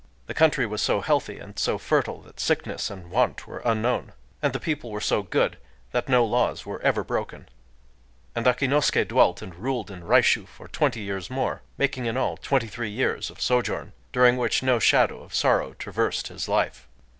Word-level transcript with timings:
The 0.25 0.33
country 0.33 0.65
was 0.65 0.81
so 0.81 1.01
healthy 1.01 1.37
and 1.37 1.59
so 1.59 1.77
fertile 1.77 2.21
that 2.23 2.39
sickness 2.39 2.89
and 2.89 3.11
want 3.11 3.45
were 3.45 3.61
unknown; 3.63 4.13
and 4.41 4.51
the 4.51 4.59
people 4.59 4.89
were 4.89 4.99
so 4.99 5.21
good 5.21 5.59
that 5.91 6.09
no 6.09 6.25
laws 6.25 6.65
were 6.65 6.81
ever 6.81 7.03
broken. 7.03 7.47
And 8.33 8.43
Akinosuké 8.47 9.07
dwelt 9.07 9.43
and 9.43 9.53
ruled 9.53 9.91
in 9.91 10.01
Raishū 10.01 10.47
for 10.47 10.67
twenty 10.67 11.01
years 11.01 11.29
more,—making 11.29 12.07
in 12.07 12.17
all 12.17 12.35
twenty 12.35 12.65
three 12.65 12.89
years 12.89 13.29
of 13.29 13.39
sojourn, 13.39 13.93
during 14.11 14.37
which 14.37 14.63
no 14.63 14.79
shadow 14.79 15.21
of 15.21 15.35
sorrow 15.35 15.75
traversed 15.75 16.29
his 16.29 16.49
life. 16.49 16.87